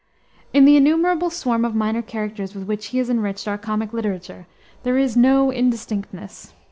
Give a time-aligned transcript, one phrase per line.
[0.51, 4.47] In the innumerable swarm of minor characters with which he has enriched our comic literature,
[4.81, 6.53] there is no indistinctness.